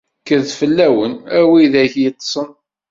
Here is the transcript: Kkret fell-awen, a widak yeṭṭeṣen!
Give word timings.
Kkret 0.21 0.51
fell-awen, 0.59 1.13
a 1.37 1.39
widak 1.49 1.93
yeṭṭeṣen! 2.03 2.49